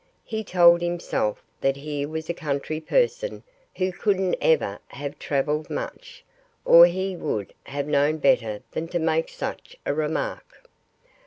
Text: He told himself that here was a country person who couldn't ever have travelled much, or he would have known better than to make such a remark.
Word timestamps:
He 0.23 0.43
told 0.43 0.81
himself 0.81 1.43
that 1.59 1.75
here 1.75 2.07
was 2.09 2.27
a 2.27 2.33
country 2.33 2.79
person 2.79 3.43
who 3.75 3.91
couldn't 3.91 4.35
ever 4.41 4.79
have 4.87 5.19
travelled 5.19 5.69
much, 5.69 6.25
or 6.65 6.87
he 6.87 7.15
would 7.15 7.53
have 7.65 7.85
known 7.85 8.17
better 8.17 8.63
than 8.71 8.87
to 8.87 8.97
make 8.97 9.29
such 9.29 9.77
a 9.85 9.93
remark. 9.93 10.67